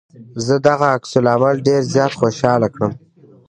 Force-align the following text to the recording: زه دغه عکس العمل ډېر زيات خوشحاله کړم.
زه 0.45 0.55
دغه 0.67 0.85
عکس 0.95 1.11
العمل 1.21 1.55
ډېر 1.67 1.81
زيات 1.93 2.13
خوشحاله 2.19 2.67
کړم. 2.73 2.91